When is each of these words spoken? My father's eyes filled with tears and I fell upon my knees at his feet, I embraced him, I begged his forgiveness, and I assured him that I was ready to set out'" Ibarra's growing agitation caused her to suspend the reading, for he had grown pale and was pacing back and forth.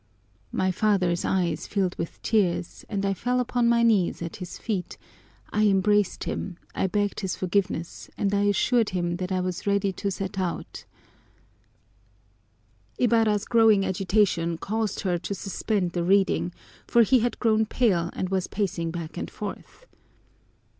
My 0.51 0.71
father's 0.71 1.23
eyes 1.23 1.67
filled 1.67 1.95
with 1.99 2.19
tears 2.23 2.83
and 2.89 3.05
I 3.05 3.13
fell 3.13 3.39
upon 3.39 3.69
my 3.69 3.83
knees 3.83 4.23
at 4.23 4.37
his 4.37 4.57
feet, 4.57 4.97
I 5.51 5.67
embraced 5.67 6.23
him, 6.23 6.57
I 6.73 6.87
begged 6.87 7.19
his 7.19 7.35
forgiveness, 7.35 8.09
and 8.17 8.33
I 8.33 8.45
assured 8.45 8.89
him 8.89 9.17
that 9.17 9.31
I 9.31 9.41
was 9.41 9.67
ready 9.67 9.93
to 9.93 10.09
set 10.09 10.39
out'" 10.39 10.85
Ibarra's 12.97 13.45
growing 13.45 13.85
agitation 13.85 14.57
caused 14.57 15.01
her 15.01 15.19
to 15.19 15.35
suspend 15.35 15.91
the 15.91 16.03
reading, 16.03 16.51
for 16.87 17.03
he 17.03 17.19
had 17.19 17.37
grown 17.37 17.67
pale 17.67 18.09
and 18.13 18.29
was 18.29 18.47
pacing 18.47 18.89
back 18.89 19.17
and 19.17 19.29
forth. 19.29 19.85